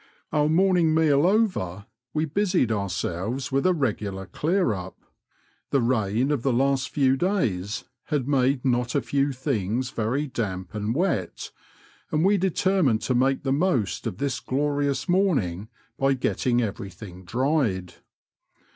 [0.31, 4.97] Our morning meal over, we busied ourselves with ar regular clear up.
[5.69, 10.73] The rain of the last few days had made not a few things very damp
[10.73, 11.51] and wet,
[12.11, 15.67] and we determined to make the most of this glorious morning
[15.99, 17.93] by getting everything dried.